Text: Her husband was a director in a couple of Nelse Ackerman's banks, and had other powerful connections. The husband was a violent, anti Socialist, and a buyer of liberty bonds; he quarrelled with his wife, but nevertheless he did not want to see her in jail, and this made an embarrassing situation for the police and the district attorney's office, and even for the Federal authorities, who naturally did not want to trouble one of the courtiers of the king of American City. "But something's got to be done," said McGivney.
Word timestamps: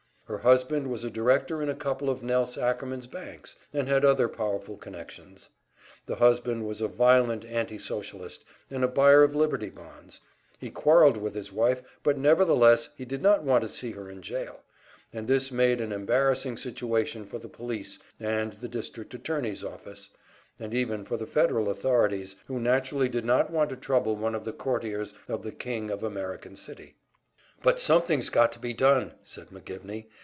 Her 0.31 0.37
husband 0.37 0.87
was 0.89 1.03
a 1.03 1.09
director 1.11 1.61
in 1.61 1.67
a 1.69 1.75
couple 1.75 2.09
of 2.09 2.23
Nelse 2.23 2.57
Ackerman's 2.57 3.05
banks, 3.05 3.57
and 3.73 3.89
had 3.89 4.05
other 4.05 4.29
powerful 4.29 4.77
connections. 4.77 5.49
The 6.05 6.15
husband 6.15 6.65
was 6.65 6.79
a 6.79 6.87
violent, 6.87 7.43
anti 7.43 7.77
Socialist, 7.77 8.45
and 8.69 8.81
a 8.81 8.87
buyer 8.87 9.23
of 9.23 9.35
liberty 9.35 9.69
bonds; 9.69 10.21
he 10.57 10.69
quarrelled 10.69 11.17
with 11.17 11.35
his 11.35 11.51
wife, 11.51 11.83
but 12.01 12.17
nevertheless 12.17 12.87
he 12.95 13.03
did 13.03 13.21
not 13.21 13.43
want 13.43 13.63
to 13.63 13.67
see 13.67 13.91
her 13.91 14.09
in 14.09 14.21
jail, 14.21 14.61
and 15.11 15.27
this 15.27 15.51
made 15.51 15.81
an 15.81 15.91
embarrassing 15.91 16.55
situation 16.55 17.25
for 17.25 17.37
the 17.37 17.49
police 17.49 17.99
and 18.17 18.53
the 18.53 18.69
district 18.69 19.13
attorney's 19.13 19.65
office, 19.65 20.11
and 20.57 20.73
even 20.73 21.03
for 21.03 21.17
the 21.17 21.27
Federal 21.27 21.67
authorities, 21.69 22.37
who 22.47 22.57
naturally 22.57 23.09
did 23.09 23.25
not 23.25 23.49
want 23.49 23.69
to 23.69 23.75
trouble 23.75 24.15
one 24.15 24.33
of 24.33 24.45
the 24.45 24.53
courtiers 24.53 25.13
of 25.27 25.43
the 25.43 25.51
king 25.51 25.89
of 25.91 26.03
American 26.03 26.55
City. 26.55 26.95
"But 27.61 27.81
something's 27.81 28.29
got 28.29 28.53
to 28.53 28.59
be 28.59 28.73
done," 28.73 29.11
said 29.25 29.49
McGivney. 29.49 30.05